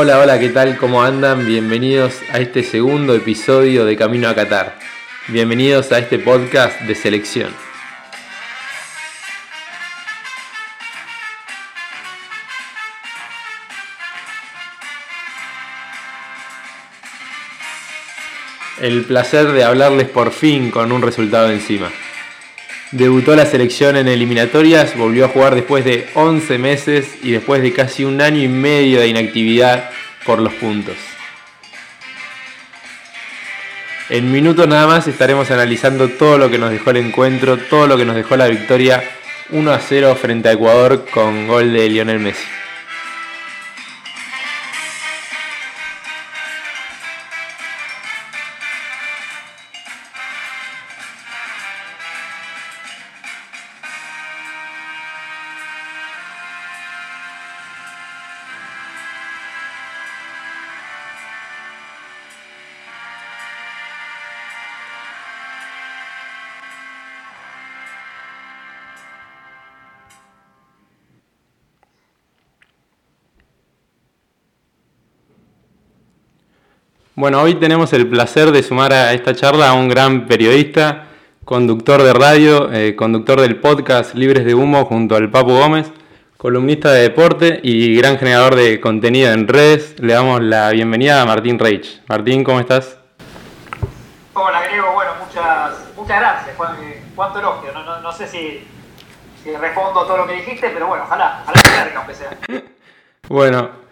[0.00, 0.76] Hola, hola, ¿qué tal?
[0.76, 1.44] ¿Cómo andan?
[1.44, 4.78] Bienvenidos a este segundo episodio de Camino a Qatar.
[5.26, 7.52] Bienvenidos a este podcast de selección.
[18.80, 21.90] El placer de hablarles por fin con un resultado encima.
[22.90, 27.74] Debutó la selección en eliminatorias, volvió a jugar después de 11 meses y después de
[27.74, 29.90] casi un año y medio de inactividad
[30.28, 30.94] por los puntos.
[34.10, 37.96] En minutos nada más estaremos analizando todo lo que nos dejó el encuentro, todo lo
[37.96, 39.02] que nos dejó la victoria
[39.48, 42.57] 1 a 0 frente a Ecuador con gol de Lionel Messi.
[77.20, 81.08] Bueno, hoy tenemos el placer de sumar a esta charla a un gran periodista,
[81.44, 85.90] conductor de radio, eh, conductor del podcast Libres de Humo junto al Papu Gómez,
[86.36, 89.96] columnista de deporte y gran generador de contenido en redes.
[89.98, 92.00] Le damos la bienvenida a Martín Reich.
[92.06, 93.00] Martín, ¿cómo estás?
[94.34, 94.92] Hola, Grego.
[94.92, 96.54] Bueno, muchas, muchas gracias.
[97.16, 97.72] Cuánto elogio.
[98.00, 98.64] No, sé si,
[99.42, 102.30] si, respondo todo lo que dijiste, pero bueno, ojalá, ojalá que aunque sea.
[103.28, 103.87] Bueno,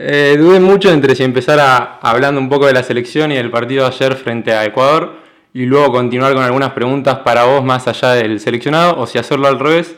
[0.00, 3.50] eh, dudé mucho entre si empezar a, hablando un poco de la selección y del
[3.50, 5.16] partido de ayer frente a Ecuador
[5.52, 9.48] y luego continuar con algunas preguntas para vos más allá del seleccionado o si hacerlo
[9.48, 9.96] al revés.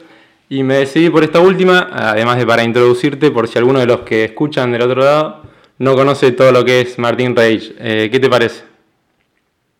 [0.49, 4.01] Y me decidí por esta última, además de para introducirte por si alguno de los
[4.01, 5.43] que escuchan del otro lado
[5.77, 7.75] no conoce todo lo que es Martín Reich.
[7.79, 8.65] Eh, ¿Qué te parece?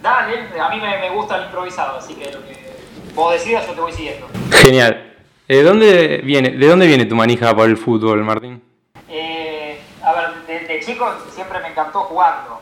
[0.03, 2.59] Dale, a mí me, gusta el improvisado, así que lo que
[3.15, 4.29] vos decidas yo te voy siguiendo.
[4.51, 5.15] Genial.
[5.49, 8.61] ¿De dónde viene, ¿De dónde viene tu manija por el fútbol, Martín?
[10.81, 12.61] Chico siempre me encantó jugarlo.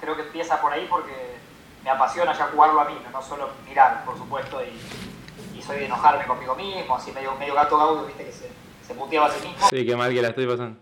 [0.00, 1.36] Creo que empieza por ahí porque
[1.82, 6.24] me apasiona ya jugarlo a mí, no solo mirar, por supuesto, y, soy de enojarme
[6.26, 8.50] conmigo mismo, así medio, medio gato gaudio, viste, que se,
[8.86, 9.66] se puteaba a sí mismo.
[9.68, 10.78] Sí, qué mal que la estoy pasando.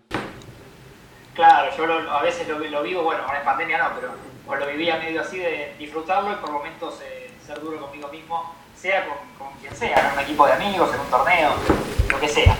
[1.35, 5.23] Claro, yo a veces lo, vivo, bueno, ahora en pandemia no, pero lo vivía medio
[5.23, 9.07] así de disfrutarlo y por momentos eh, ser duro conmigo mismo, sea
[9.39, 11.55] con, quien sea, en un equipo de amigos, en un torneo,
[12.09, 12.57] lo que sea.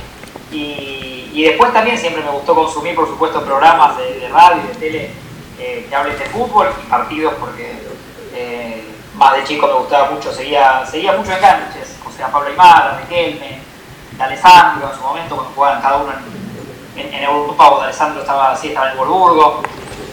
[0.51, 0.94] Y,
[1.43, 5.11] después también siempre me gustó consumir, por supuesto, programas de, radio y de tele
[5.59, 7.77] eh, que hablen de fútbol y partidos porque
[8.33, 8.85] eh,
[9.17, 13.01] más de chico me gustaba mucho, seguía, seguía mucho en canches, o sea, Pablo Aymar,
[13.01, 13.59] Riquelme,
[14.17, 16.13] de Alessandro en su momento cuando jugaban cada uno
[16.97, 19.63] en, en, Europa o de Alessandro estaba así, estaba en el.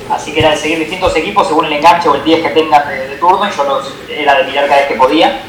[0.10, 2.88] Así que era de seguir distintos equipos según el enganche o el 10 que tengan
[2.88, 5.42] de, turno y yo los, era de mirar cada vez que podía.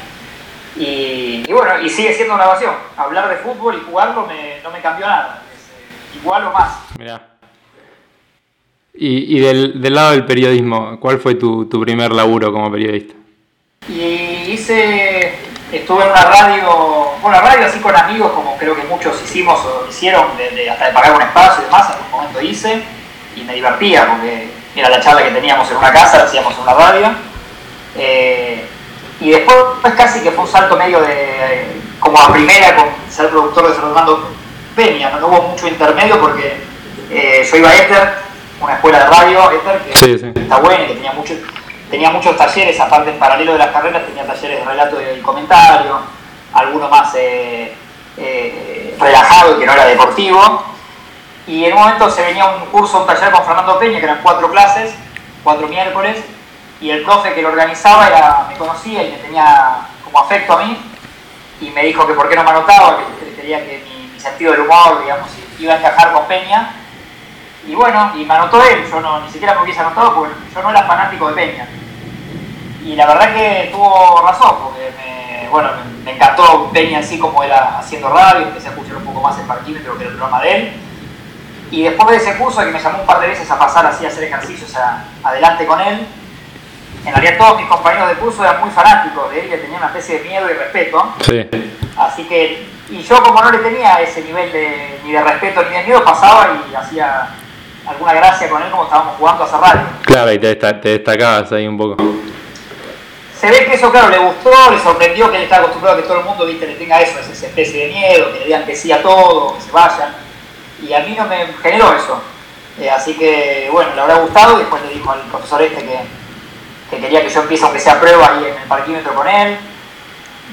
[0.76, 2.74] Y, bueno, y sigue siendo una pasión.
[2.96, 4.28] Hablar de fútbol y jugarlo
[4.62, 5.41] no me cambió nada.
[6.22, 6.70] Igual o más.
[6.98, 7.32] Mirá.
[8.94, 13.14] Y, del, lado del periodismo, ¿cuál fue tu, primer laburo como periodista?
[13.88, 15.34] Y hice,
[15.72, 19.88] estuve en una radio, una radio así con amigos, como creo que muchos hicimos o
[19.88, 20.26] hicieron,
[20.70, 22.82] hasta de pagar un espacio y demás, en un momento hice,
[23.34, 26.74] y me divertía porque era la charla que teníamos en una casa, hacíamos en una
[26.74, 27.06] radio.
[27.96, 28.64] Eh,
[29.20, 29.56] y después
[29.96, 31.66] casi que fue un salto medio de,
[31.98, 34.28] como a primera con ser productor de Fernando
[34.74, 36.56] Peña, no, hubo mucho intermedio porque
[37.10, 38.14] eh, yo iba a Ether,
[38.60, 41.34] una escuela de radio, Ether, que está buena y que tenía, mucho,
[41.90, 46.00] tenía muchos talleres, aparte en paralelo de las carreras, tenía talleres de relato y comentario,
[46.54, 47.74] alguno más eh,
[48.16, 50.64] eh, relajado y que no era deportivo.
[51.46, 54.20] Y en un momento se venía un curso, un taller con Fernando Peña, que eran
[54.22, 54.94] cuatro clases,
[55.42, 56.18] cuatro miércoles,
[56.80, 60.64] y el profe que lo organizaba era, me conocía y me tenía como afecto a
[60.64, 60.78] mí
[61.60, 63.91] y me dijo que por qué no me anotaba, que quería que mi,
[64.22, 65.28] sentido del humor, digamos,
[65.58, 66.70] iba a encajar con Peña.
[67.66, 70.62] Y bueno, y me anotó él, yo no, ni siquiera me hubiese anotado porque yo
[70.62, 71.66] no era fanático de Peña.
[72.84, 75.70] Y la verdad que tuvo razón, porque me, bueno,
[76.04, 79.46] me, encantó Peña así como era haciendo radio, empecé a escuchar un poco más el
[79.46, 80.72] parquímetro que era el programa de él.
[81.70, 84.04] Y después de ese curso que me llamó un par de veces a pasar así
[84.04, 84.74] a hacer ejercicios
[85.22, 86.06] adelante con él,
[87.04, 89.86] en realidad todos mis compañeros de curso eran muy fanáticos de él le tenían una
[89.86, 91.14] especie de miedo y respeto.
[91.24, 91.48] Sí.
[91.96, 95.76] Así que, y yo como no le tenía ese nivel de, ni de respeto ni
[95.76, 97.30] de miedo, pasaba y hacía
[97.86, 99.82] alguna gracia con él como estábamos jugando a hacer radio.
[100.02, 101.96] Claro, y te, destacabas ahí un poco.
[103.40, 106.06] Se ve que eso, claro, le gustó, le sorprendió que él estaba acostumbrado a que
[106.06, 108.76] todo el mundo ¿viste, le tenga eso, esa especie de miedo, que le digan que
[108.76, 110.14] sí a todo, que se vayan.
[110.82, 112.22] Y a mí no me generó eso.
[112.78, 115.98] Eh, así que, bueno, le habrá gustado y después le dijo al profesor este que,
[116.90, 119.58] que quería que yo empiece aunque sea prueba ahí en el parquímetro con él.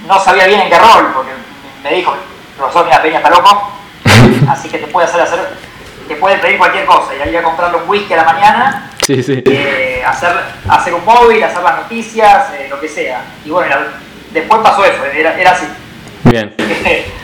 [0.08, 1.32] No sabía bien en qué rol, porque
[1.84, 2.14] me dijo,
[2.58, 3.72] profesor, mira, Peña está loco,
[4.50, 5.40] así que te puede hacer, hacer
[6.10, 9.22] te puede pedir cualquier cosa, y ir a comprarle un whisky a la mañana, sí,
[9.22, 9.44] sí.
[9.46, 10.32] Eh, hacer,
[10.68, 13.24] hacer un móvil, hacer las noticias, eh, lo que sea.
[13.46, 13.76] Y bueno,
[14.32, 15.66] después pasó eso, era, era así.
[16.26, 16.54] Bien.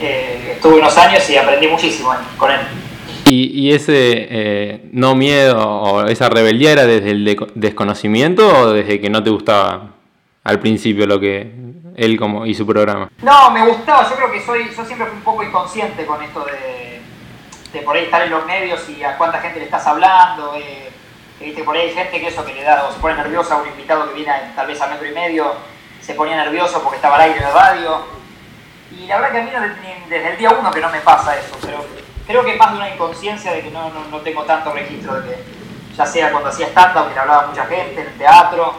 [0.00, 2.58] Eh, estuve unos años y aprendí muchísimo con él.
[3.24, 9.10] ¿Y, y ese no miedo o esa rebeldía era desde el desconocimiento o desde que
[9.10, 9.90] no te gustaba
[10.42, 11.52] al principio lo que
[11.96, 13.08] él como y su programa?
[13.22, 16.44] No, me gustaba, yo creo que soy, yo siempre fui un poco inconsciente con esto
[16.44, 17.00] de,
[17.72, 20.90] de por ahí estar en los medios y a cuánta gente le estás hablando, eh,
[21.40, 23.58] viste por ahí hay gente que eso que le da o se pone nerviosa a
[23.58, 25.54] un invitado que viene tal vez a metro y medio,
[26.00, 28.22] se ponía nervioso porque estaba al aire en la radio.
[28.90, 29.68] Y la verdad que a mí
[30.08, 31.84] desde el día uno que no me pasa eso, pero
[32.26, 35.30] creo que es más de una inconsciencia de que no, no, tengo tanto registro de
[35.30, 35.44] que,
[35.96, 38.74] ya sea cuando hacía stand-up, que le hablaba mucha gente, en el teatro,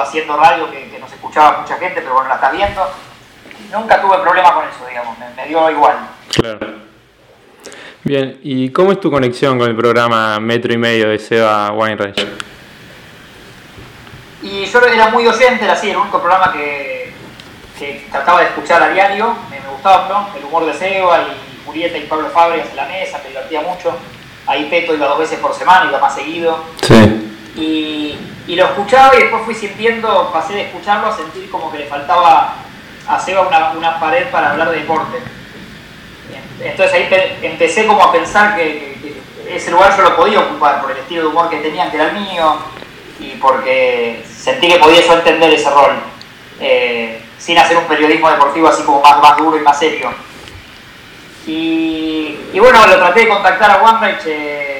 [0.00, 2.82] haciendo radio que, que, nos escuchaba mucha gente, pero bueno, la estás viendo.
[3.72, 5.96] Nunca tuve problema con eso, digamos, me, me dio igual.
[6.30, 6.86] Claro.
[8.04, 12.24] Bien, ¿y cómo es tu conexión con el programa Metro y Medio de Seba Weinreich?
[14.42, 17.12] Y yo era muy oyente, era así, el único programa que,
[17.76, 20.38] que trataba de escuchar a diario, me, gustaba ¿no?
[20.38, 23.96] el humor de Seba y Julieta y Pablo Fábregas en la mesa, me divertía mucho.
[24.46, 26.62] Ahí Peto iba dos veces por semana, iba más seguido.
[26.82, 27.35] Sí.
[27.56, 28.18] Y,
[28.48, 32.54] lo escuchaba y después fui sintiendo, pasé de escucharlo a sentir como que le faltaba
[33.08, 35.18] a Seba una, una pared para hablar de deporte
[36.60, 37.08] entonces ahí
[37.42, 38.96] empecé como a pensar que,
[39.48, 42.08] ese lugar yo lo podía ocupar por el estilo de humor que tenían, que era
[42.08, 42.56] el mío,
[43.20, 45.92] y porque sentí que podía yo entender ese rol,
[46.58, 50.12] eh, sin hacer un periodismo deportivo así como más, más duro y más serio.
[51.46, 54.75] Y, bueno, lo traté de contactar a eh,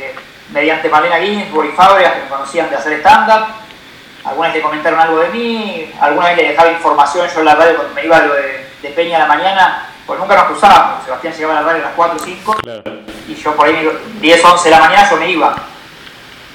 [0.57, 3.47] mediante Malena Ginsburg y Fábregas, que me conocían de hacer stand-up.
[4.25, 7.77] Algunas le comentaron algo de mí, alguna vez le dejaba información yo en la radio
[7.77, 11.05] cuando me iba lo de, de Peña a la mañana pues nunca nos cruzábamos.
[11.05, 12.57] Sebastián llegaba a la radio a las 4 o 5
[13.29, 13.89] y yo por ahí
[14.21, 15.57] 10, 11 de la mañana yo me iba.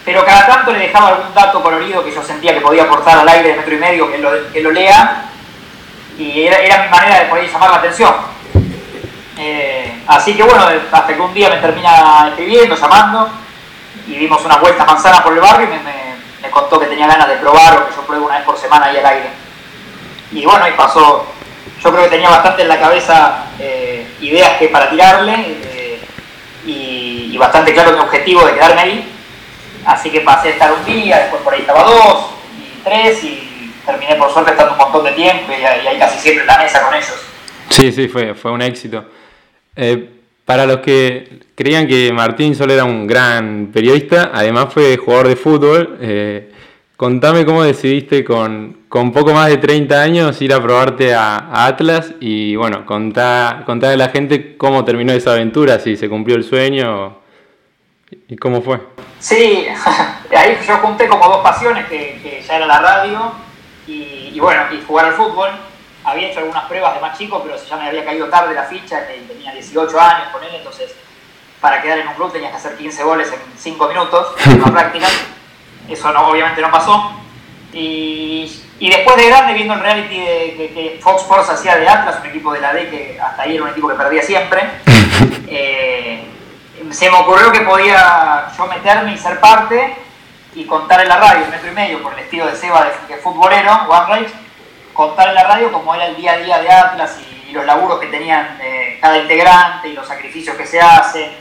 [0.04, 3.30] Pero cada tanto le dejaba algún dato colorido que yo sentía que podía aportar al
[3.30, 5.26] aire de metro y medio, que lo, que lo lea,
[6.18, 8.14] y era, mi manera de poder llamar la atención.
[9.38, 13.30] Eh, así que bueno, hasta que un día me termina escribiendo, llamando,
[14.12, 17.30] y dimos una vuelta manzana por el barrio y me, me contó que tenía ganas
[17.30, 19.30] de probar o que yo pruebo una vez por semana ahí al aire.
[20.32, 21.26] Y bueno, ahí pasó
[21.84, 26.00] yo creo que tenía bastante en la cabeza eh, ideas que para tirarle eh,
[26.66, 29.12] y, bastante claro mi objetivo de quedarme ahí.
[29.84, 33.74] Así que pasé a estar un día, después por ahí estaba dos y tres y
[33.84, 36.84] terminé por suerte estando un montón de tiempo y, ahí casi siempre en la mesa
[36.84, 37.16] con ellos.
[37.70, 39.06] Sí, sí, fue, fue un éxito.
[39.76, 40.21] Eh,
[40.52, 45.38] para los que creían que Martín solo era un gran periodista, además fue jugador de
[45.38, 45.98] fútbol.
[46.98, 52.16] Contame cómo decidiste con, con, poco más de 30 años ir a probarte a, Atlas
[52.20, 57.20] y bueno, contá, a la gente cómo terminó esa aventura, si se cumplió el sueño
[58.28, 58.82] y cómo fue.
[59.20, 59.66] Sí,
[60.36, 63.32] ahí yo junté como dos pasiones que, ya era la radio
[63.88, 65.52] y, bueno, y jugar al fútbol.
[66.12, 69.08] Había hecho algunas pruebas de más chico, pero ya me había caído tarde la ficha,
[69.08, 70.94] tenía 18 años con él, entonces
[71.62, 74.66] para quedar en un club tenías que hacer 15 goles en 5 minutos, en la
[74.72, 75.08] práctica.
[75.88, 77.14] Eso no, obviamente no pasó.
[77.72, 82.18] Y, y, después de grande, viendo el reality de, que, Fox Sports hacía de Atlas,
[82.20, 84.70] un equipo de la D que hasta ahí era un equipo que perdía siempre,
[85.48, 86.26] eh,
[86.90, 89.96] se me ocurrió que podía yo meterme y ser parte
[90.56, 93.16] y contar en la radio, un metro y medio, por el estilo de Seba de,
[93.16, 94.28] de futbolero, One
[95.08, 98.00] contar en la radio como era el día a día de Atlas y, los laburos
[98.00, 101.32] que tenían eh, cada integrante y los sacrificios que se hacen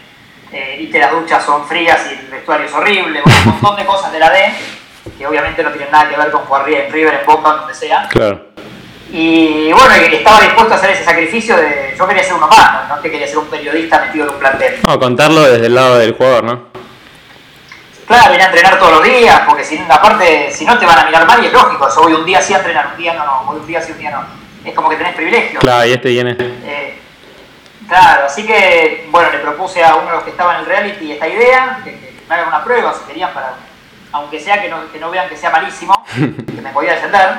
[0.52, 3.84] eh, y que las duchas son frías y el vestuario es horrible, un montón de
[3.84, 4.52] cosas de la D,
[5.16, 8.08] que obviamente no tienen nada que ver con jugar en River, en Boca, donde sea.
[8.08, 8.46] Claro.
[9.12, 11.94] Y bueno, estaba dispuesto a hacer ese sacrificio de.
[11.96, 14.80] Yo quería ser uno más, no, que quería ser un periodista metido en un plantel.
[14.84, 16.69] No, contarlo desde el lado del jugador, ¿no?
[18.10, 21.04] Claro, venir a entrenar todos los días, porque si, aparte, si no te van a
[21.04, 23.24] mirar mal y es lógico, yo voy un día sí a entrenar, un día no,
[23.24, 24.24] no, voy un día sí, un día no.
[24.64, 25.60] Es como que tenés privilegio.
[25.60, 26.36] Claro, y este viene.
[26.38, 27.00] Eh,
[27.90, 31.10] Claro, así que, bueno, le propuse a uno de los que estaban en el reality
[31.10, 33.54] esta idea, que, me hagan una prueba, si querían, para,
[34.12, 37.30] aunque sea que no, que no vean que sea malísimo, que me podía defender.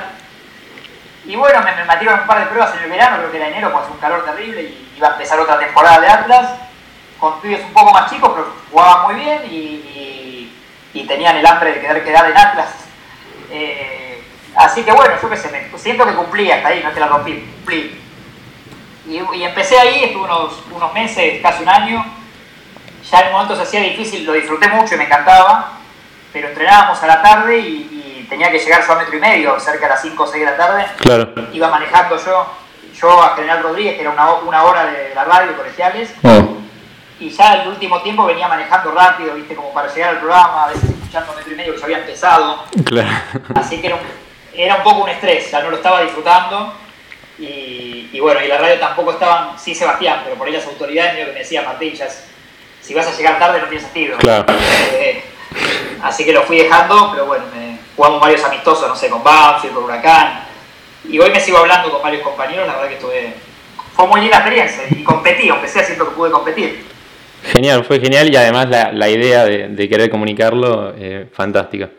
[1.24, 3.48] Y bueno, me, me metieron un par de pruebas en el verano, creo que era
[3.48, 6.50] enero, porque hace un calor terrible y iba a empezar otra temporada de Atlas,
[7.18, 10.21] con pibes un poco más chicos, pero jugaban muy bien y, y,
[11.06, 12.68] tenían el hambre de querer quedar en Atlas.
[13.50, 14.22] Eh,
[14.56, 17.08] así que bueno, yo qué sé, me, siento que cumplí hasta ahí, no te la
[17.08, 17.98] rompí, cumplí.
[19.06, 22.04] Y, empecé ahí, estuve unos, unos meses, casi un año,
[23.10, 25.72] ya en el momento se hacía difícil, lo disfruté mucho y me encantaba,
[26.32, 29.84] pero entrenábamos a la tarde y, tenía que llegar yo a metro y medio, cerca
[29.84, 30.86] de las 5 o 6 de la tarde.
[30.96, 31.34] Claro.
[31.52, 32.46] Iba manejando yo,
[32.94, 36.14] yo a General Rodríguez, que era una, una hora de la radio, colegiales.
[36.22, 36.61] Oh.
[37.22, 40.68] Y ya el último tiempo venía manejando rápido, viste, como para llegar al programa, a
[40.68, 42.64] veces escuchando metro y medio que ya había empezado.
[42.84, 43.08] Claro.
[43.54, 44.02] Así que era un,
[44.52, 46.74] era un poco un estrés, ya no lo estaba disfrutando.
[47.38, 51.32] Y, bueno, y la radio tampoco estaban, sí Sebastián, pero por ahí las autoridades que
[51.32, 52.08] me decía, Martín, ya
[52.80, 54.18] si vas a llegar tarde no tiene sentido.
[54.18, 54.44] Claro.
[54.94, 55.22] Eh,
[56.02, 59.74] así que lo fui dejando, pero bueno, me, jugamos varios amistosos, no sé, con Banfield,
[59.74, 60.44] con Huracán.
[61.08, 63.34] Y hoy me sigo hablando con varios compañeros, la verdad que estuve,
[63.94, 66.91] fue muy linda experiencia y competí, aunque sea siento que pude competir.
[67.44, 71.90] Genial, fue genial y además la, idea de, de, querer comunicarlo, eh, fantástica.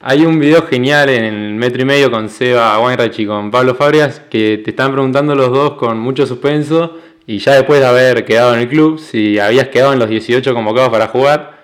[0.00, 3.74] Hay un video genial en el metro y medio con Seba Weinreich y con Pablo
[3.74, 8.24] Fabrias que te están preguntando los dos con mucho suspenso y ya después de haber
[8.24, 11.56] quedado en el club, si habías quedado en los 18 convocados para jugar,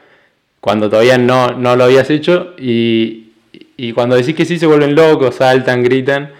[0.60, 3.32] cuando todavía no, no lo habías hecho y,
[3.76, 6.32] y, cuando decís que sí se vuelven locos, saltan, gritan,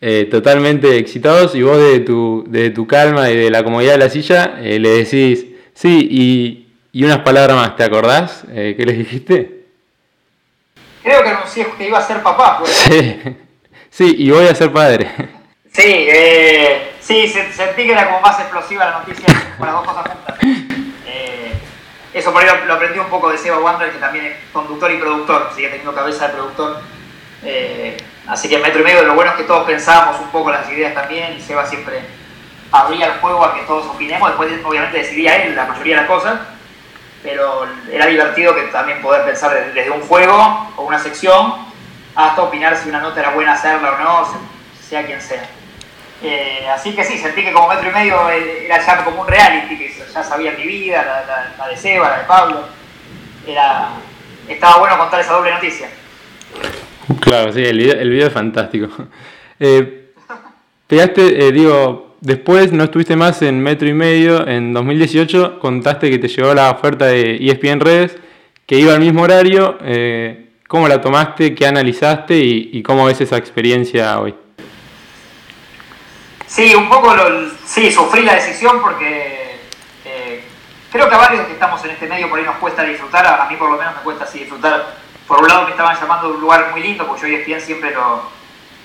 [0.00, 3.98] eh, totalmente excitados y vos de tu, de tu calma y de la comodidad de
[3.98, 8.44] la silla eh, le decís, sí, y, y, unas palabras más, ¿te acordás?
[8.50, 9.64] Eh, ¿Qué les dijiste?
[11.02, 12.70] Creo que anuncié que iba a ser papá, pues.
[13.90, 15.10] Sí, sí y voy a ser padre.
[15.72, 19.26] Sí, eh, sí, sentí que era como más explosiva la noticia
[19.58, 20.38] con las dos cosas juntas.
[21.06, 21.52] Eh,
[22.12, 24.98] eso por ahí lo, aprendí un poco de Seba Wander, que también es conductor y
[24.98, 26.80] productor, sigue teniendo cabeza de productor.
[27.42, 27.96] Eh,
[28.28, 30.70] así que en metro y medio lo bueno es que todos pensábamos un poco las
[30.70, 32.00] ideas también y Seba siempre
[32.74, 36.10] abría el juego a que todos opinemos, después obviamente decidía él la mayoría de las
[36.10, 36.40] cosas
[37.24, 41.54] pero era divertido que también poder pensar desde un juego o una sección
[42.14, 44.38] hasta opinar si una nota era buena hacerla o no,
[44.80, 45.48] sea quien sea.
[46.22, 49.78] Eh, así que sí, sentí que como metro y medio era ya como un reality,
[49.78, 52.64] que ya sabía mi vida, la, de Seba, la de Pablo.
[53.46, 53.88] Era,
[54.46, 55.88] estaba bueno contar esa doble noticia.
[57.20, 58.88] Claro, sí, el video, el video es fantástico.
[59.60, 60.10] Eh,
[60.88, 64.48] pegaste, eh, digo, Después no estuviste más en metro y medio.
[64.48, 68.16] En 2018 contaste que te llegó la oferta de ESPN Redes,
[68.66, 69.76] que iba al mismo horario.
[69.82, 71.54] Eh, ¿Cómo la tomaste?
[71.54, 72.34] ¿Qué analizaste?
[72.38, 74.34] Y, cómo ves esa experiencia hoy?
[76.46, 79.60] Sí, un poco lo, sí, sufrí la decisión porque
[80.06, 80.44] eh,
[80.90, 83.26] creo que a varios que estamos en este medio por ahí nos cuesta disfrutar.
[83.26, 84.96] A mí por lo menos me cuesta así disfrutar.
[85.28, 87.90] Por un lado me estaban llamando de un lugar muy lindo, porque yo ESPN siempre
[87.90, 88.22] lo,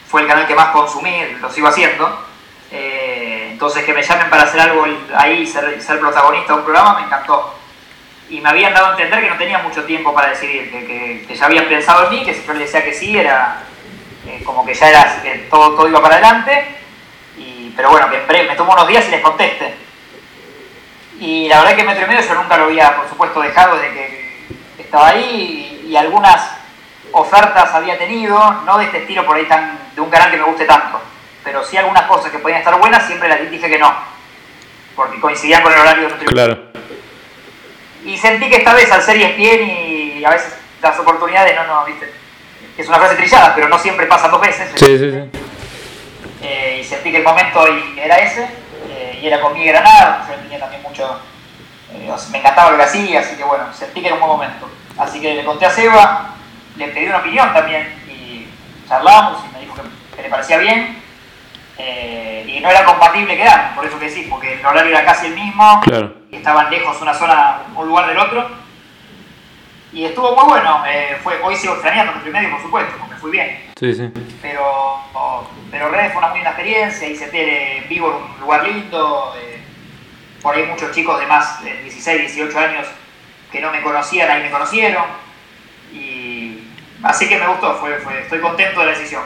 [0.10, 2.28] fue el canal que más consumí, lo sigo haciendo.
[2.72, 4.86] Eh, entonces que me llamen para hacer algo
[5.16, 7.56] ahí, ser, ser protagonista de un programa, me encantó.
[8.30, 11.36] Y me habían dado a entender que no tenía mucho tiempo para decidir, que, que,
[11.36, 13.64] ya habían pensado en mí, que si yo les decía que sí, era
[14.28, 16.78] eh, como que ya era, que todo, todo iba para adelante.
[17.38, 19.76] Y, pero bueno, que me tomo unos días y les conteste.
[21.20, 23.94] Y la verdad que Metro y Medio yo nunca lo había, por supuesto, dejado desde
[23.94, 24.48] que
[24.78, 26.56] estaba ahí y, y algunas
[27.12, 30.44] ofertas había tenido, no de este estilo por ahí tan, de un canal que me
[30.44, 31.02] guste tanto
[31.50, 33.92] pero sí algunas cosas que podían estar buenas, siempre las dije que no,
[34.96, 36.60] porque coincidían con el horario de nuestro Claro.
[38.06, 39.68] Y sentí que esta vez al ser ESPN
[40.20, 42.14] y a veces las oportunidades, no, no, viste,
[42.78, 44.70] es una frase trillada, pero no siempre pasa dos veces.
[44.76, 45.40] Sí, sí, sí.
[46.44, 47.66] Eh, y sentí que el momento
[47.98, 48.44] era ese,
[48.88, 51.20] eh, y era con Miguel Granada, yo tenía también mucho,
[51.94, 54.70] eh, me encantaba lo que hacía, así que bueno, sentí que era un buen momento.
[55.00, 56.36] Así que le conté a Seba,
[56.76, 58.48] le pedí una opinión también, y
[58.88, 59.74] charlamos, y me dijo
[60.16, 61.09] que le parecía bien,
[61.82, 65.28] eh, y no era compatible quedar, por eso que sí, porque el horario era casi
[65.28, 65.82] el mismo,
[66.30, 68.50] y estaban lejos una zona, un lugar del otro.
[69.94, 73.16] Y estuvo muy bueno, eh, fue, hoy sigo extrañando el primer medio, por supuesto, porque
[73.16, 73.72] fui bien.
[73.80, 74.12] Sí, sí.
[74.42, 75.00] Pero,
[75.72, 79.64] pero Red fue una muy linda experiencia, hice tele vivo en un lugar lindo, eh,
[80.42, 82.88] por ahí muchos chicos de más de 16, 18 años
[83.52, 85.06] que no me conocían, ahí me conocieron.
[85.94, 86.60] Y
[87.02, 89.24] así que me gustó, fue, fue, estoy contento de la decisión.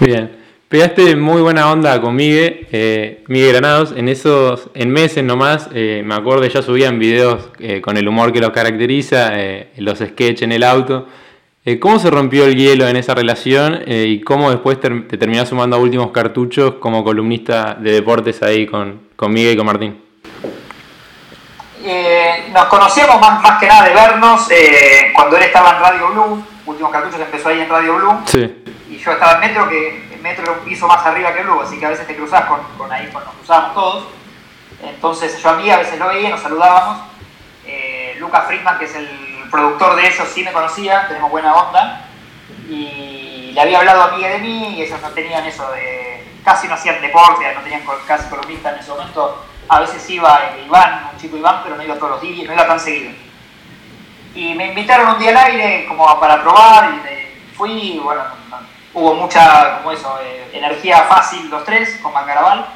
[0.00, 0.43] Bien.
[0.68, 3.92] Pegaste muy buena onda con Miguel, eh, Miguel Granados.
[3.96, 8.32] En esos, en meses nomás, eh, me acuerdo, ya subían videos eh, con el humor
[8.32, 11.06] que los caracteriza, eh, los sketches en el auto.
[11.80, 15.76] ¿Cómo se rompió el hielo en esa relación y cómo después te, te terminás sumando
[15.76, 19.98] a últimos cartuchos como columnista de deportes ahí con, con Miguel y con Martín?
[22.52, 24.46] nos conocíamos más, más que nada de vernos
[25.14, 26.44] cuando él estaba en Radio Blue.
[26.66, 28.12] Últimos cartuchos empezó ahí en Radio Blue.
[28.26, 28.62] Sí.
[28.90, 31.60] Y yo estaba en Metro, que metro era un piso más arriba que el Blue,
[31.60, 34.04] así que a veces te cruzás con, con ahí, con, nos cruzábamos todos.
[34.82, 37.02] Entonces yo a mí a veces lo veía, nos saludábamos.
[37.66, 39.08] Eh, Lucas Friedman, que es el
[39.50, 42.08] productor de ellos, sí me conocía, tenemos buena onda.
[42.68, 46.26] Y le había hablado a Miguel de mí y ellos no tenían eso de...
[46.42, 49.44] Casi no hacían deporte, no tenían casi columnista en ese momento.
[49.68, 52.66] a veces iba Iván, un chico Iván, pero no iba todos los días, no iba
[52.66, 53.12] tan seguido.
[54.34, 58.22] Y me invitaron un día al aire como para probar y fui, bueno,
[58.94, 62.66] hubo mucha, como eso, eh, energía fácil los tres con Mancaraval.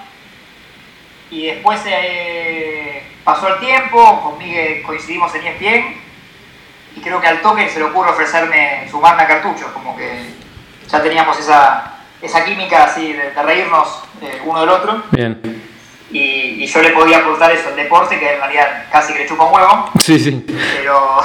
[1.31, 6.09] Y después eh, pasó el tiempo, conmigo coincidimos en ESPN
[6.97, 10.27] y creo que al toque se le ocurre ofrecerme sumarme a cartuchos, como que
[10.89, 15.03] ya teníamos esa, esa química así de, reírnos eh, uno del otro.
[15.11, 15.41] Bien.
[16.11, 19.45] Y, yo le podía aportar eso, el deporte, que en realidad casi que le chupa
[19.45, 19.91] un huevo.
[20.03, 20.45] Sí, sí.
[20.77, 21.21] Pero,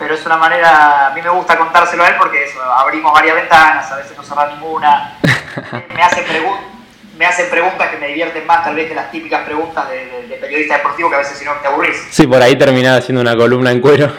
[0.00, 3.36] pero es una manera, a mí me gusta contárselo a él porque eso, abrimos varias
[3.36, 5.18] ventanas, a veces no cerramos ninguna.
[5.94, 6.70] me hace preguntas
[7.18, 10.78] me hacen preguntas que me divierten más tal vez que las típicas preguntas de, periodista
[10.78, 12.08] deportivo que a veces si no te aburrís.
[12.10, 14.10] Sí, por ahí terminaba haciendo una columna en cuero.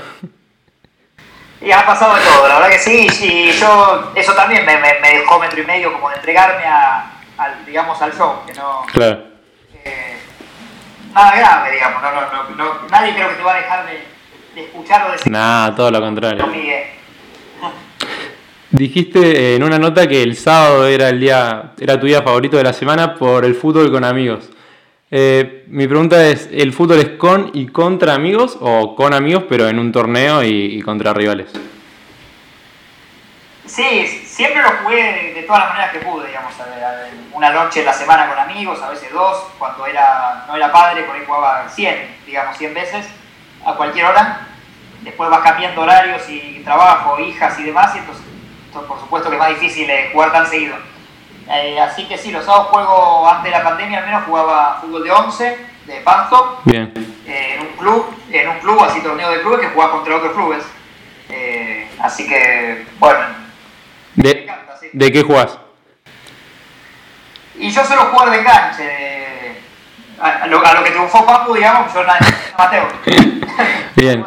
[1.59, 4.77] Y ha pasado de todo, la verdad que sí, y yo, eso también me,
[5.13, 8.85] dejó metro y medio como de entregarme a, al, digamos, al show, que no...
[8.91, 9.23] Claro.
[9.83, 10.17] Eh,
[11.11, 14.11] nada grave, digamos, no, no, no, nadie creo que te va a dejar de,
[14.55, 15.29] escuchar o de...
[15.29, 16.46] Nada, todo lo contrario.
[18.72, 22.63] Dijiste en una nota que el sábado era el día, era tu día favorito de
[22.63, 24.50] la semana por el fútbol con amigos.
[25.13, 29.67] Eh, mi pregunta es, ¿el fútbol es con y contra amigos o con amigos pero
[29.67, 31.51] en un torneo y, contra rivales?
[33.65, 36.53] Sí, siempre lo jugué de, todas las maneras que pude, digamos,
[37.34, 41.03] una noche en la semana con amigos, a veces dos, cuando era, no era padre,
[41.03, 43.05] por ahí jugaba 100, digamos, 100 veces,
[43.65, 44.48] a cualquier hora.
[45.01, 48.32] Después vas cambiando horarios y trabajo, hijas y demás, y entonces
[48.80, 50.75] por supuesto que es más difícil eh, jugar tan seguido.
[51.50, 55.03] Eh, así que sí, los sábados juego, antes de la pandemia al menos, jugaba fútbol
[55.03, 55.57] de 11,
[55.88, 56.94] de pasto, Bien.
[57.25, 60.33] Eh, en un club, en un club, así torneo de clubes, que jugaba contra otros
[60.33, 60.64] clubes.
[62.00, 63.20] así que, bueno,
[64.16, 64.90] de, me encanta, sí.
[64.94, 65.57] ¿De qué jugás?
[67.55, 69.27] Y yo suelo jugar de enganche,
[70.22, 72.01] a, lo, que triunfó Papu, digamos, yo
[72.57, 72.88] Mateo.
[73.96, 74.25] Bien.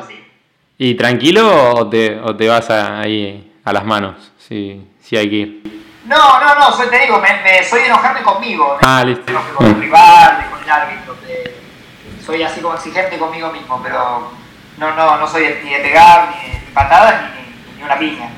[0.76, 5.36] ¿Y tranquilo o te, o te vas ahí a las manos, si, si hay que
[5.36, 5.84] ir.
[6.06, 8.76] No, no, no, soy, te digo, me, soy de enojarme conmigo.
[8.82, 9.32] Ah, listo.
[9.54, 11.16] Con el rival, con el árbitro.
[12.24, 14.30] soy así como exigente conmigo mismo, pero
[14.76, 18.30] no, no, no soy ni de pegar, ni de patadas, ni, ni, una piña.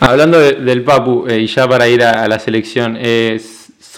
[0.00, 3.38] Hablando del Papu, eh, y ya para ir a, la selección, eh,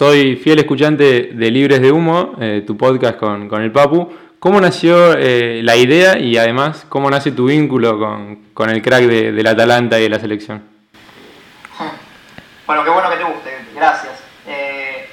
[0.03, 4.13] soy fiel escuchante de Libres de Humo, eh, tu podcast con, con el Papu.
[4.37, 7.97] ¿Cómo nació eh, la idea y además cómo nace tu vínculo
[8.53, 10.61] con, el crack de, del Atalanta y de la selección?
[12.67, 14.11] Bueno, qué bueno que te guste, gracias.
[14.45, 15.09] Eh,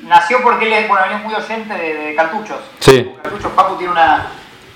[0.00, 2.58] nació porque él es, bueno, es muy oyente de, cartuchos.
[2.80, 3.10] Sí.
[3.22, 4.26] Cartuchos, Papu tiene una,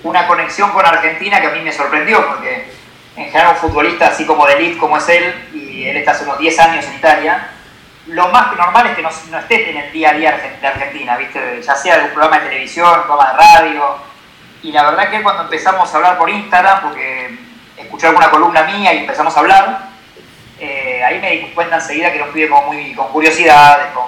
[0.03, 2.71] una conexión con Argentina que a mí me sorprendió porque
[3.17, 6.25] en general un futbolista así como de elite como es él, y él está hace
[6.25, 7.51] unos 10 años en Italia,
[8.09, 11.16] lo más normal es que no, no esté en el día a día de Argentina,
[11.16, 11.62] ¿viste?
[11.62, 13.97] ya sea un programa de televisión, programa de radio.
[14.62, 17.38] Y la verdad que cuando empezamos a hablar por Instagram, porque
[17.77, 19.88] escuché alguna columna mía y empezamos a hablar,
[20.59, 24.07] eh, ahí me di cuenta enseguida que era un pibe muy, con curiosidades, con,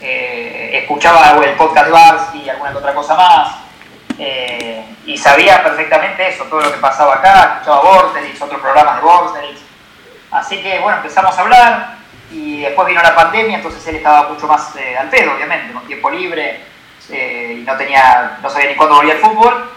[0.00, 3.56] eh, escuchaba el podcast y alguna otra cosa más.
[4.18, 9.02] Eh, y sabía perfectamente eso, todo lo que pasaba acá, escuchaba Vorterix, otros programas de
[9.02, 9.60] Vorterix.
[10.30, 11.93] Así que bueno, empezamos a hablar,
[12.34, 15.86] y después vino la pandemia, entonces él estaba mucho más eh, al pedo, obviamente, con
[15.86, 16.60] tiempo libre,
[17.10, 19.70] eh, y no, tenía, no sabía ni cuándo volvía el fútbol.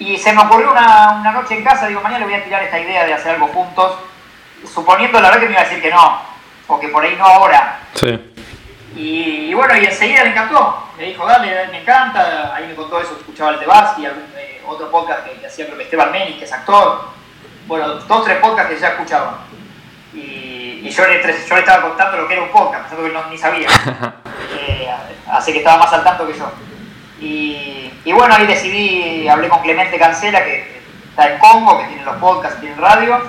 [0.00, 2.62] Y se me ocurrió una, una, noche en casa, digo, mañana le voy a tirar
[2.64, 3.98] esta idea de hacer algo juntos,
[4.66, 6.20] suponiendo la verdad que me iba a decir que no,
[6.66, 7.78] o que por ahí no ahora.
[7.94, 8.18] Sí.
[8.96, 13.16] Y, bueno, y enseguida le encantó, me dijo, dale, me encanta, ahí me contó eso,
[13.16, 16.52] escuchaba el Tebaski, algún eh, otro podcast que, hacía creo que Esteban Menis, que es
[16.52, 17.08] actor,
[17.68, 19.44] bueno, dos, tres podcasts que ya escuchaba.
[20.12, 20.59] Y
[20.90, 23.30] y yo le, yo le estaba contando lo que era un podcast, pensando que no,
[23.30, 23.68] ni sabía.
[24.52, 24.88] Eh,
[25.30, 26.50] así que estaba más al tanto que yo.
[27.20, 32.04] Y, y, bueno, ahí decidí, hablé con Clemente Cancela, que está en Congo, que tiene
[32.04, 33.20] los podcasts, tiene radio,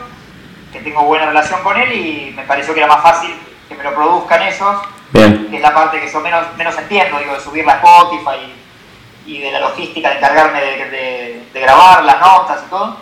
[0.73, 3.35] que tengo buena relación con él y me pareció que era más fácil
[3.69, 4.77] que me lo produzcan ellos,
[5.11, 5.47] Bien.
[5.49, 8.53] que es la parte que yo menos, menos entiendo, digo, de subir la Spotify
[9.25, 12.97] y, de la logística, de encargarme de, de, grabar las notas y todo.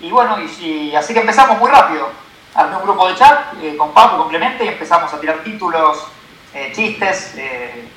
[0.00, 2.23] Y bueno, y así que empezamos muy rápido
[2.54, 6.06] armé un grupo de chat eh, con Papu, complemente, y empezamos a tirar títulos,
[6.54, 7.88] eh, chistes, eh,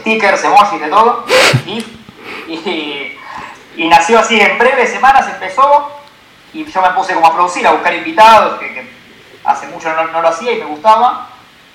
[0.00, 1.24] stickers, emojis, de todo.
[1.66, 3.18] Y,
[3.76, 5.90] y, nació así, en breves semanas empezó,
[6.52, 8.92] y yo me puse como a producir, a buscar invitados, que,
[9.44, 11.28] hace mucho no, lo hacía y me gustaba.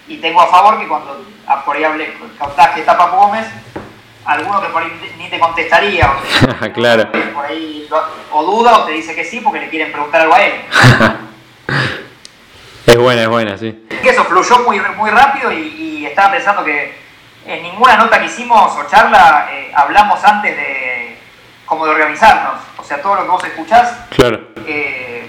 [0.08, 3.46] Y tengo a favor que cuando ah, por ahí hablé, contás que está Papu Gómez,
[4.26, 7.12] alguno que por ahí ni te contestaría, o, claro.
[7.12, 7.88] por ahí,
[8.32, 10.54] o duda o te dice que sí porque le quieren preguntar algo a él.
[12.90, 13.86] Es buena, es buena, sí.
[14.02, 16.92] Que eso fluyó muy, muy rápido y, estaba pensando que
[17.46, 21.16] en ninguna nota que hicimos o charla eh, hablamos antes de
[21.66, 22.62] como de organizarnos.
[22.78, 24.42] O sea, todo lo que vos escuchás claro.
[24.66, 25.28] eh,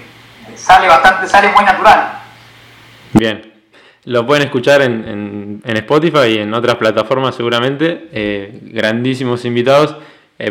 [0.55, 2.19] sale bastante, sale muy natural.
[3.13, 3.53] Bien.
[4.05, 8.09] Lo pueden escuchar en, en, en Spotify y en otras plataformas seguramente.
[8.11, 9.95] Eh, grandísimos invitados.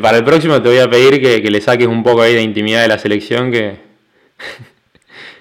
[0.00, 2.42] Para el próximo te voy a pedir que, que, le saques un poco ahí de
[2.42, 3.80] intimidad de la selección que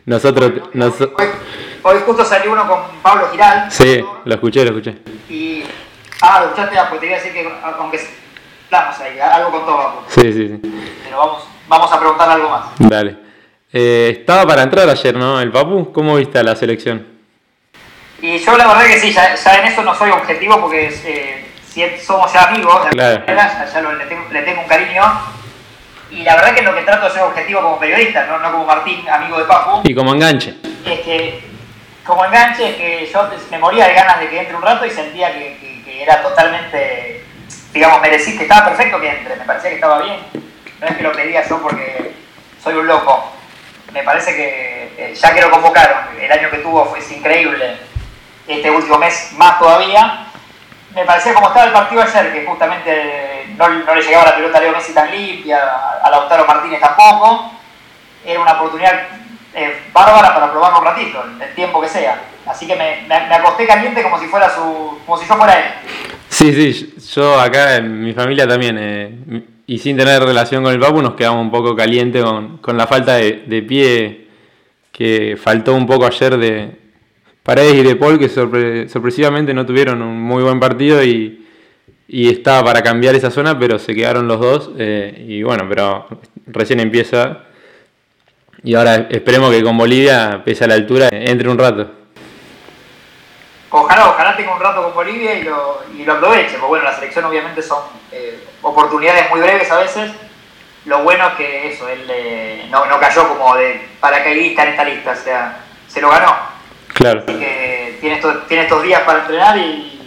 [0.06, 0.52] nosotros...
[0.74, 1.00] Nos...
[1.02, 1.28] Hoy,
[1.84, 3.72] hoy, justo salió uno con Pablo Giral.
[3.72, 4.98] Sí, lo escuché, lo escuché.
[5.30, 5.64] Y...
[6.22, 8.00] Ah, lo escuchaste, pues te iba a decir que aunque
[8.72, 10.04] hablamos ahí, algo con todo.
[10.08, 10.60] Sí, sí, sí.
[11.04, 12.66] Pero vamos, vamos a preguntar algo más.
[12.78, 13.18] Dale.
[13.72, 15.40] Eh, estaba para entrar ayer, ¿no?
[15.40, 17.06] El Papu, ¿cómo viste a la selección?
[18.22, 21.46] Y yo la verdad que sí, ya, ya en eso no soy objetivo porque eh,
[21.70, 23.24] si somos ya amigos, claro.
[23.26, 25.04] ya, ya lo, le, tengo, le, tengo, un cariño.
[26.12, 28.66] Y la verdad que lo que trato de ser objetivo como periodista, no, no como
[28.66, 29.82] Martín, amigo de Papu.
[29.84, 30.56] Y como enganche.
[30.86, 31.44] Es que,
[32.06, 34.90] como enganche, es que yo me moría de ganas de que entre un rato y
[34.90, 37.26] sentía que, que, que era totalmente,
[37.72, 40.20] digamos, merecí, que estaba perfecto que entre, me parecía que estaba bien.
[40.82, 42.14] No es que lo pedía yo porque
[42.62, 43.32] soy un loco.
[43.94, 47.78] Me parece que eh, ya que lo convocaron, el año que tuvo fue increíble
[48.46, 50.26] este último mes más todavía.
[50.94, 54.58] Me parecía como estaba el partido ayer, que justamente no, no le llegaba la pelota
[54.58, 55.60] a Leo Messi tan limpia,
[56.04, 57.52] a Lautaro Martínez tampoco.
[58.26, 59.08] Era una oportunidad
[59.54, 62.22] eh, bárbara para probarlo un ratito, el tiempo que sea.
[62.46, 65.66] Así que me, acosté caliente como si fuera su, como si yo fuera él.
[66.30, 70.80] Sí, sí, yo acá en mi familia también, eh, y sin tener relación con el
[70.80, 74.28] Papu, nos quedamos un poco calientes con, con la falta de, pie
[74.92, 76.80] que faltó un poco ayer de,
[77.44, 81.48] Paredes y De Paul, que sorpre sorpresivamente no tuvieron un muy buen partido y,
[82.10, 84.72] y, estaba para cambiar esa zona, pero se quedaron los dos.
[84.78, 86.08] Eh, y bueno, pero
[86.48, 87.44] recién empieza.
[88.64, 91.90] Y ahora esperemos que con Bolivia, pese a la altura, entre un rato.
[93.72, 96.54] Ojalá, ojalá tenga un rato con Bolivia y lo, y lo aproveche.
[96.54, 100.12] Porque bueno, la selección obviamente son eh, oportunidades muy breves a veces.
[100.86, 104.84] Lo bueno es que eso, él eh, no, no cayó como de paracaidista en esta
[104.84, 106.36] lista, o sea, se lo ganó.
[106.94, 107.24] Claro.
[107.28, 109.99] Así que tiene estos, tiene estos días para entrenar y,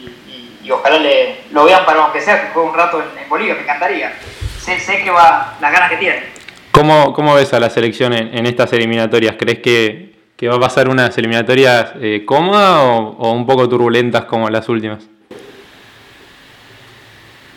[0.63, 3.55] y, ojalá le, lo vean para aunque sea que juegue un rato en, en, Bolivia,
[3.55, 4.13] me encantaría.
[4.59, 6.23] Sé, sé que va las ganas que tiene.
[6.71, 9.37] ¿Cómo, cómo ves a la selección en, en estas eliminatorias?
[9.39, 14.25] ¿Crees que, que, va a pasar unas eliminatorias eh, cómodas o, o, un poco turbulentas
[14.25, 15.05] como las últimas?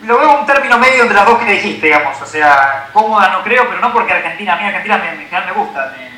[0.02, 2.20] Lo veo un término medio entre las dos que dijiste, digamos.
[2.20, 5.46] O sea, cómoda no creo, pero no porque Argentina, a mí Argentina me, en general
[5.46, 5.94] me gusta.
[5.96, 6.10] Me,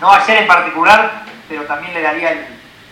[0.00, 2.44] no ayer en particular, pero también le daría el,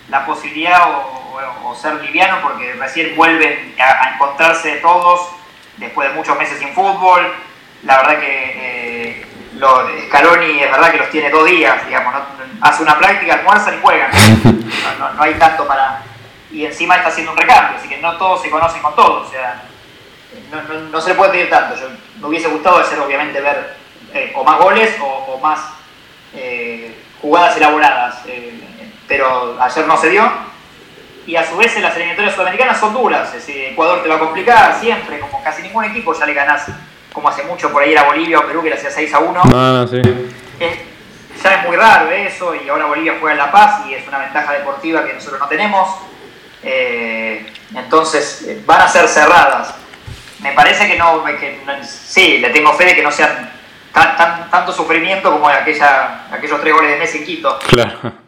[0.08, 5.28] la posibilidad o, o, o, ser liviano porque recién vuelven a, a, encontrarse todos
[5.76, 7.32] después de muchos meses sin fútbol.
[7.84, 12.20] La verdad que eh, lo, Scaloni es verdad que los tiene dos días, digamos, ¿no?
[12.60, 14.10] hace una práctica, almuerzan y juegan.
[14.82, 16.02] No, no, no, hay tanto para...
[16.50, 19.28] Y encima está haciendo un recambio, así que no todos se conocen con todos.
[19.28, 19.62] O sea,
[20.90, 21.76] no, se le puede pedir tanto.
[21.76, 21.88] Yo,
[22.20, 23.76] me hubiese gustado hacer, obviamente, ver
[24.12, 25.60] eh, o más goles o, o más...
[26.34, 28.60] Eh, jugadas elaboradas, eh,
[29.06, 30.30] pero ayer no se dio.
[31.26, 34.16] Y a su vez en las eliminatorias sudamericanas son duras, es decir, Ecuador te va
[34.16, 36.66] a complicar siempre, como casi ningún equipo ya le ganás,
[37.12, 39.42] como hace mucho por ahí era Bolivia o Perú que le hacía 6 a 1.
[39.54, 40.02] Ah, sí.
[40.58, 40.86] eh,
[41.42, 44.18] ya es muy raro eso, y ahora Bolivia juega en La Paz y es una
[44.18, 45.88] ventaja deportiva que nosotros no tenemos.
[46.64, 49.74] Eh, entonces eh, van a ser cerradas.
[50.40, 53.50] Me parece que no, que, sí, le tengo fe de que no sean
[53.92, 57.58] Tan, tan, tanto sufrimiento como aquella, aquellos tres goles de Messi en Quito.
[57.68, 58.21] Claro.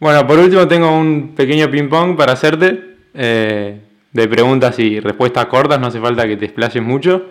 [0.00, 3.78] Bueno, por último tengo un pequeño ping-pong para hacerte, eh,
[4.10, 7.26] de preguntas y respuestas cortas, no hace falta que te explayes mucho.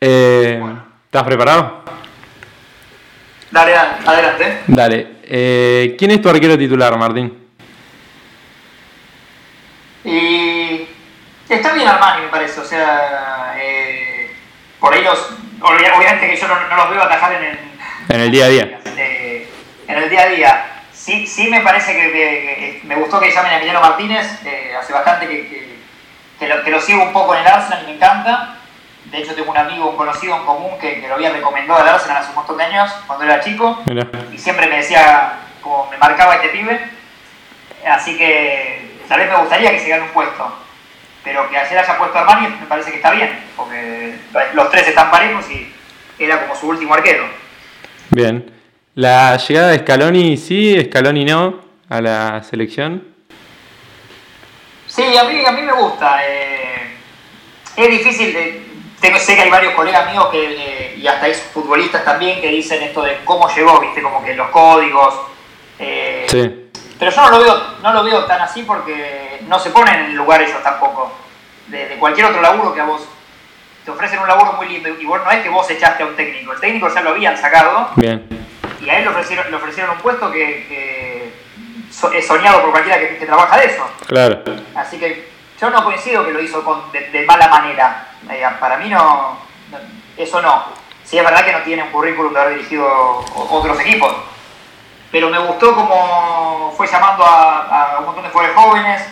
[0.00, 0.82] Eh, bueno.
[1.04, 1.84] ¿Estás preparado?
[3.50, 4.60] Dale, adelante.
[4.66, 5.08] Dale.
[5.24, 7.36] Eh, ¿Quién es tu arquero titular, Martín?
[10.04, 10.86] Y
[11.50, 12.60] está bien Armani, me parece.
[12.62, 13.58] O sea,
[14.80, 17.58] por ahí los, obviamente que yo no, no los veo atajar en el,
[18.08, 18.80] en el día a día.
[19.86, 20.73] En el día a día.
[21.04, 24.74] Sí, sí me parece que, que, que me gustó que llamen a Emiliano Martínez, eh,
[24.74, 25.76] hace bastante que,
[26.38, 28.56] que, lo, que lo sigo un poco en el Arsenal y me encanta.
[29.04, 31.90] De hecho tengo un amigo, un conocido en común que, que lo había recomendado al
[31.90, 33.82] Arsenal hace un montón de años, cuando era chico.
[33.84, 34.08] Mira.
[34.32, 36.80] Y siempre me decía, como me marcaba este pibe.
[37.86, 40.64] Así que tal vez me gustaría que se gane un puesto
[41.22, 44.14] pero que ayer haya puesto a Armani me parece que está bien, porque
[44.52, 45.72] los tres están parejos y
[46.18, 47.24] era como su último arquero.
[48.10, 48.63] Bien.
[48.96, 53.02] La llegada de Scaloni sí, Scaloni no, a la selección.
[54.86, 56.20] Sí, a mí, a mí me gusta.
[56.24, 56.96] Eh,
[57.76, 58.62] es difícil, de,
[59.00, 62.48] tengo, sé que hay varios colegas míos que, eh, y hasta hay futbolistas también que
[62.48, 65.14] dicen esto de cómo llegó, viste, como que los códigos.
[65.80, 66.70] Eh, sí.
[66.96, 70.04] Pero yo no lo, veo, no lo veo tan así porque no se ponen en
[70.06, 71.12] el lugar ellos tampoco.
[71.66, 73.02] de, cualquier otro laburo que a vos
[73.84, 76.14] te ofrecen un laburo muy lindo y vos no es que vos echaste a un
[76.14, 78.43] técnico, el técnico ya lo habían sacado Bien.
[78.84, 81.32] Y a él le ofrecieron, le ofrecieron un puesto que,
[82.14, 83.88] es soñado por cualquiera que, trabaja de eso.
[84.06, 84.42] Claro.
[84.74, 85.28] Así que
[85.60, 88.08] yo no coincido que lo hizo con, de, mala manera.
[88.30, 89.38] Eh, para mí no,
[90.16, 90.64] eso no.
[91.04, 92.86] Sí es verdad que no tiene un currículum de haber dirigido
[93.50, 94.14] otros equipos,
[95.12, 99.02] pero me gustó como fue llamando a, un montón de jugadores jóvenes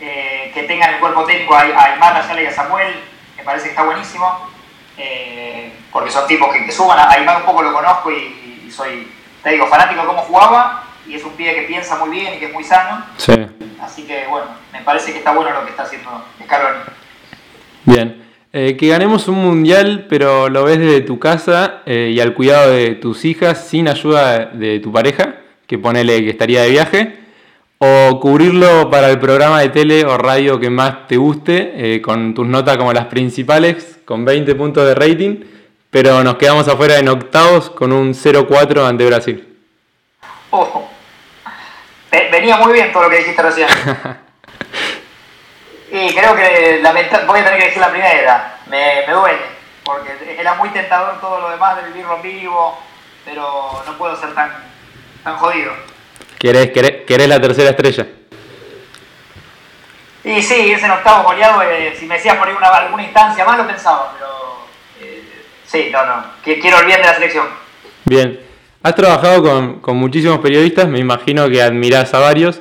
[0.00, 3.02] eh, que tengan el cuerpo técnico a, a Aymar, a y a Samuel,
[3.36, 4.50] me parece que está buenísimo,
[4.98, 9.10] eh, porque son tipos que, suban, a Aymar un poco lo conozco y, soy,
[9.46, 12.38] te digo, fanático de cómo jugaba y es un pibe que piensa muy bien y
[12.38, 13.04] que es muy sano.
[13.16, 13.32] Sí.
[13.80, 16.10] Así que bueno, me parece que está bueno lo que está haciendo
[16.42, 16.80] Scaloni.
[17.84, 18.24] Bien.
[18.52, 22.72] Eh, que ganemos un mundial, pero lo ves desde tu casa eh, y al cuidado
[22.72, 25.36] de tus hijas sin ayuda de tu pareja,
[25.68, 27.16] que ponele que estaría de viaje,
[27.78, 32.34] o cubrirlo para el programa de tele o radio que más te guste, eh, con
[32.34, 35.36] tus notas como las principales, con 20 puntos de rating,
[35.96, 39.56] pero nos quedamos afuera en octavos con un 0-4 ante Brasil.
[40.50, 40.90] Ojo.
[42.10, 43.66] Venía muy bien todo lo que dijiste recién.
[45.90, 46.82] y creo que
[47.26, 48.58] voy a tener que elegir la primera.
[48.66, 49.38] Me, me duele,
[49.84, 52.78] porque era muy tentador todo lo demás de vivirlo en vivo,
[53.24, 54.52] pero no puedo ser tan,
[55.24, 55.72] tan jodido.
[56.38, 58.06] ¿Querés, querés, la tercera estrella?
[60.24, 63.46] Y sí, ese en octavo goleado, eh, si me decías por ahí una, alguna instancia
[63.46, 64.45] más lo pensaba, pero eh,
[65.76, 67.46] sí, no, no, quiero el bien de la selección.
[68.04, 68.40] Bien,
[68.82, 72.60] has trabajado con, con muchísimos periodistas, me imagino que admirás a varios.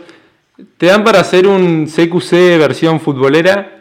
[0.78, 3.72] ¿Te dan para hacer un CQC versión futbolera?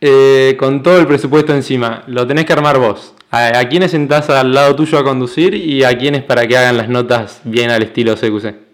[0.00, 3.14] Eh, con todo el presupuesto encima, lo tenés que armar vos.
[3.30, 6.76] ¿A, ¿A quiénes sentás al lado tuyo a conducir y a quiénes para que hagan
[6.76, 8.68] las notas bien al estilo CQC?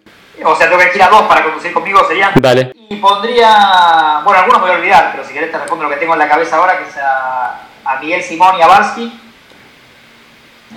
[0.44, 2.32] O sea, tengo que elegir a dos para conducir conmigo, serían.
[2.34, 2.72] Dale.
[2.90, 4.20] Y pondría.
[4.24, 6.18] Bueno, algunos me voy a olvidar, pero si querés te respondo lo que tengo en
[6.18, 9.20] la cabeza ahora, que es a, Miguel Simón y a Barsky.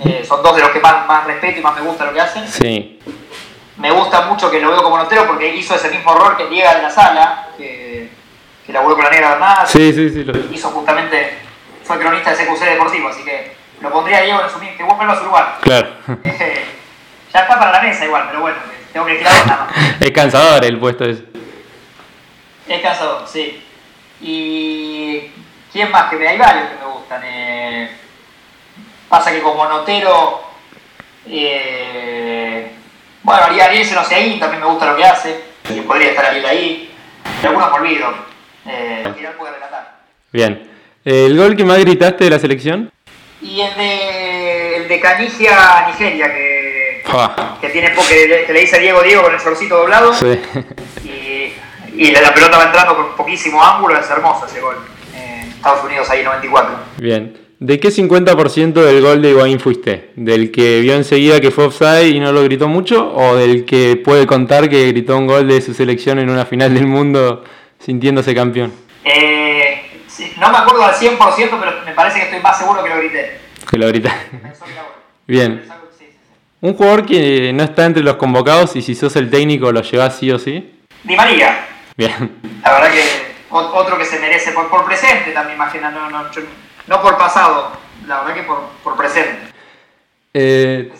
[0.04, 2.20] Eh, son dos de los que más, más respeto y más me gusta lo que
[2.20, 2.46] hacen.
[2.48, 3.00] Sí.
[3.76, 6.72] Me gusta mucho que lo veo como notero porque hizo ese mismo error que Diego
[6.74, 8.10] de la Sala, que,
[8.66, 9.66] que laburó con la Negra Bernal.
[9.66, 10.24] Sí, sí, sí.
[10.24, 10.36] Lo...
[10.52, 11.38] Hizo justamente.
[11.84, 15.18] Fue cronista de CQC Deportivo, así que lo pondría Diego en su que vos a
[15.18, 15.58] su lugar.
[15.62, 15.88] Claro.
[17.32, 18.56] ya está para la mesa igual, pero bueno
[18.92, 19.20] tengo que
[20.00, 21.24] Es cansador el puesto ese.
[22.68, 23.62] Es cansador, sí.
[24.20, 25.30] Y.
[25.72, 26.10] ¿Quién más?
[26.10, 27.22] Que me hay varios que me gustan.
[27.24, 27.90] Eh,
[29.08, 30.40] pasa que como notero.
[31.26, 32.70] Eh,
[33.22, 35.40] bueno, Ariel, Ariel no sé ahí, también me gusta lo que hace.
[35.70, 36.94] Y podría estar Ariel ahí.
[37.42, 38.14] Y algunos me olvido.
[38.66, 39.04] Eh,
[39.38, 39.98] puede relatar.
[40.32, 40.70] Bien.
[41.04, 42.90] ¿El gol que más gritaste de la selección?
[43.40, 46.58] Y el de, el de Canigia Nigeria, que
[47.60, 50.12] que tiene que, le dice Diego Diego con el shortcito doblado.
[51.04, 51.52] Y,
[51.94, 54.76] y la, pelota va entrando con poquísimo ángulo, es hermoso ese gol.
[55.14, 56.76] En Estados Unidos ahí 94.
[56.98, 57.47] Bien.
[57.60, 60.10] ¿De qué 50% del gol de Higuaín fuiste?
[60.14, 63.12] ¿Del que vio enseguida que fue offside y no lo gritó mucho?
[63.12, 66.72] ¿O del que puede contar que gritó un gol de su selección en una final
[66.72, 67.42] del mundo
[67.80, 68.72] sintiéndose campeón?
[69.02, 69.90] Eh,
[70.38, 71.18] no me acuerdo al 100%,
[71.58, 73.40] pero me parece que estoy más seguro que lo grité.
[73.68, 74.12] Que lo grité.
[75.26, 75.64] Bien.
[76.60, 80.16] Un jugador que no está entre los convocados y si sos el técnico lo llevas
[80.16, 80.78] sí o sí.
[81.02, 81.66] Di María.
[81.96, 82.38] Bien.
[82.62, 83.02] La verdad que
[83.50, 86.30] otro que se merece por, por presente también, imagina, no, no,
[86.88, 87.72] no por pasado,
[88.06, 89.48] la verdad que por, por presente.
[90.34, 90.90] Eh.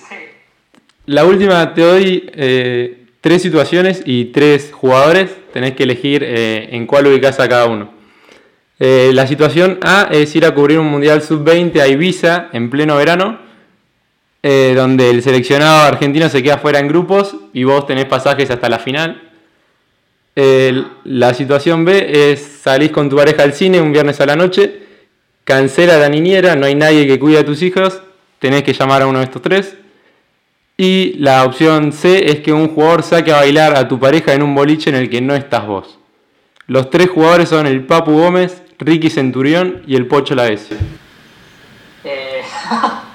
[1.07, 6.87] La última, te doy eh, tres situaciones y tres jugadores, tenés que elegir eh, en
[6.87, 7.90] cuál ubicás a cada uno.
[8.79, 13.46] la situación A es ir a cubrir un Mundial Sub-20 a Ibiza en pleno verano
[14.40, 18.79] donde el seleccionado argentino se queda fuera en grupos y vos tenés pasajes hasta la
[18.79, 19.31] final.
[21.05, 24.88] la situación B es salís con tu pareja al cine un viernes a la noche,
[25.49, 28.03] cancela la niñera, no hay nadie que cuide a tus hijos,
[28.39, 29.79] tenés que llamar a uno de estos tres.
[30.77, 34.43] Y la opción C es que un jugador saque a bailar a tu pareja en
[34.43, 35.99] un boliche en el que no estás vos.
[36.67, 40.77] Los tres jugadores son el Papu Gómez, Ricky Centurión y el Pocho Lavesi.
[42.05, 42.43] Eh...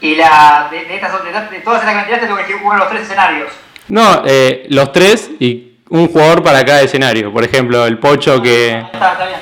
[0.00, 2.72] Y la, de, de, estas, de, todas esas que me tiraste, tengo que elegir uno
[2.72, 3.52] de los tres escenarios.
[3.86, 7.32] No, eh, los tres y un jugador para cada escenario.
[7.32, 8.70] Por ejemplo, el Pocho que.
[8.92, 9.40] Está, está bien.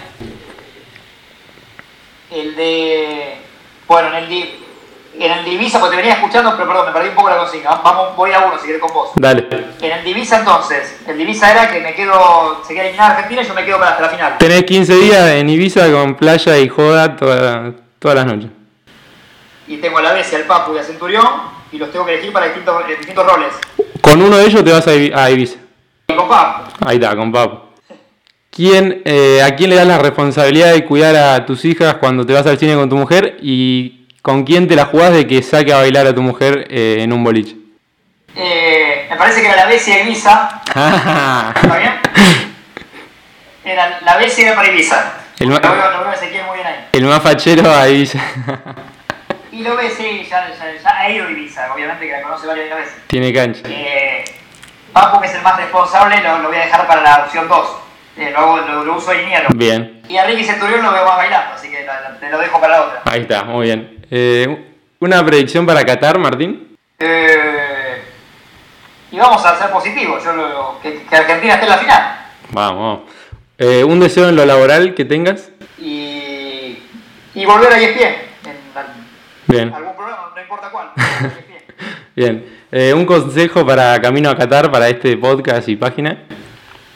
[2.30, 3.36] El de.
[3.86, 4.60] Bueno, en el.
[5.18, 7.74] En el Divisa, porque te venía escuchando, pero perdón, me perdí un poco la consigna.
[7.84, 9.10] Vamos, voy a uno si querés con vos.
[9.16, 9.46] Dale.
[9.82, 13.44] En el Divisa entonces, el Divisa era que me quedo, se queda eliminada Argentina y
[13.46, 14.38] yo me quedo para hasta la final.
[14.38, 18.50] Tenés 15 días en Ibiza con playa y joda todas las noches
[19.70, 21.24] y tengo a la vez al Papu y a Centurión
[21.70, 23.54] y los tengo que elegir para distintos, distintos roles.
[24.00, 25.58] Con uno de ellos te vas a, Ibiza.
[26.28, 26.88] Con.
[26.88, 27.70] Ahí está, con Papu.
[28.50, 32.32] ¿Quién, eh, ¿A quién le das la responsabilidad de cuidar a tus hijas cuando te
[32.32, 33.38] vas al cine con tu mujer?
[33.40, 36.96] ¿Y con quién te la jugás de que saque a bailar a tu mujer eh,
[37.00, 37.56] en un boliche?
[38.34, 40.62] Eh, me parece que era la Bessie de Ibiza.
[40.66, 41.92] ¿Está bien?
[43.64, 45.14] Era la Bessie era para Ibiza.
[45.38, 46.88] El lo, veo, lo veo a Ezequiel muy bien ahí.
[46.92, 48.18] El más fachero a Ibiza.
[49.52, 52.46] Y lo ves, sí, ya, ya, ya ha ido a Ibiza, obviamente que la conoce
[52.46, 52.94] varias veces.
[53.06, 53.62] Tiene cancha.
[53.68, 54.24] Eh,
[54.92, 57.76] Papu, que es el más responsable, lo, lo voy a dejar para la opción 2.
[58.16, 59.48] Eh, lo, hago- lo, lo uso iniero.
[59.54, 62.38] Bien, Y a Ricky Centurión lo veo más bailando, así que la- la- te lo
[62.38, 63.02] dejo para la otra.
[63.04, 64.04] ahí está, muy bien.
[64.10, 64.66] Eh,
[64.98, 66.76] ¿Una predicción para Qatar, Martín?
[66.98, 68.02] Eh,
[69.12, 72.16] y vamos a ser positivos, yo lo, que, que Argentina esté en la final.
[72.50, 73.00] Vamos.
[73.58, 75.50] Eh, ¿Un deseo en lo laboral que tengas?
[75.78, 76.82] Y,
[77.34, 78.02] y volver a ESPN,
[78.44, 78.86] en la-
[79.46, 80.90] Bien, algún programa, no importa cuál.
[82.20, 82.60] Bien.
[82.70, 86.18] Eh, ¿Un consejo para Camino a Qatar, para este podcast y página?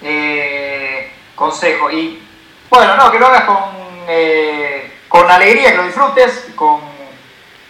[0.03, 1.91] Eh, consejo.
[1.91, 2.21] Y
[2.69, 3.57] bueno, no, que lo hagas con,
[4.07, 6.79] eh, con alegría, que lo disfrutes, con,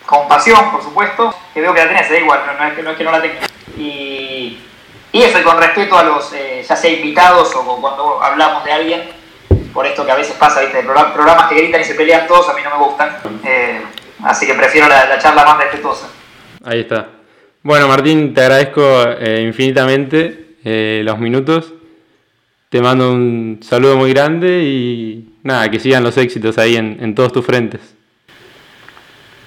[0.04, 1.32] con pasión, por supuesto.
[1.54, 3.12] Que veo que la tenés, da igual, no, no es que, no es que no
[3.12, 3.48] la tengas.
[3.78, 4.58] Y,
[5.12, 8.72] y eso, y con respeto a los, eh, ya sea invitados o cuando hablamos de
[8.72, 9.08] alguien,
[9.72, 10.84] por esto que a veces pasa, ¿viste?
[10.84, 13.16] Progra- Programas que gritan y se pelean todos, a mí no me gustan.
[13.44, 13.80] Eh,
[14.24, 16.08] así que prefiero la, la charla más respetuosa.
[16.64, 17.06] Ahí está.
[17.64, 18.82] Bueno, Martín, te agradezco
[19.18, 21.72] eh, infinitamente eh, los minutos.
[22.68, 27.14] Te mando un saludo muy grande y nada, que sigan los éxitos ahí en, en
[27.14, 27.80] todos tus frentes.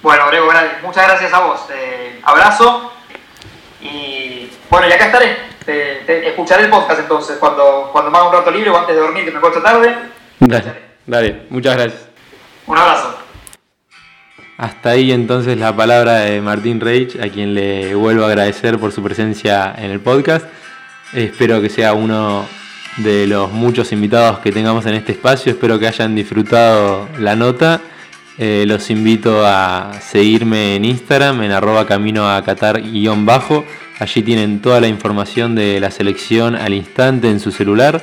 [0.02, 0.48] Bueno, Grego,
[0.82, 1.60] muchas gracias a vos.
[1.72, 2.92] Eh, abrazo.
[3.80, 5.36] Y bueno, y acá estaré.
[5.64, 8.96] Te, te- escucharé el podcast entonces cuando, cuando me haga un rato libre o antes
[8.96, 9.94] de dormir, que me acuesto tarde.
[10.40, 10.72] Dale,
[11.06, 12.08] dale, muchas gracias.
[12.66, 13.16] Un abrazo.
[14.58, 18.90] Hasta ahí entonces la palabra de Martín Reich, a quien le vuelvo a agradecer por
[18.90, 20.44] su presencia en el podcast.
[21.12, 22.44] Espero que sea uno
[22.96, 25.52] de los muchos invitados que tengamos en este espacio.
[25.52, 27.80] Espero que hayan disfrutado la nota.
[28.36, 33.64] Eh, los invito a seguirme en Instagram, en arroba camino a Qatar guion bajo.
[34.00, 38.02] Allí tienen toda la información de la selección al instante en su celular.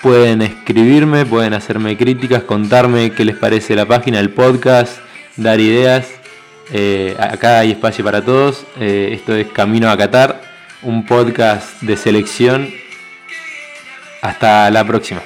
[0.00, 5.00] Pueden escribirme, pueden hacerme críticas, contarme qué les parece la página, el podcast,
[5.36, 6.08] dar ideas.
[6.72, 8.66] Eh, acá hay espacio para todos.
[8.80, 10.40] Eh, esto es Camino a Qatar,
[10.82, 12.70] un podcast de selección.
[14.22, 15.22] Hasta la próxima.